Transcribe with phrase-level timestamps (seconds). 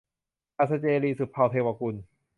[0.57, 1.95] อัศเจรีย์- สุภาว์ เทวกุล